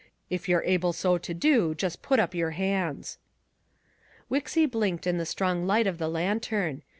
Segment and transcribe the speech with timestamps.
[0.31, 3.19] If you're able so to do, just put up your hands."
[4.31, 6.81] Wixy blinked in the strong light of the lantern.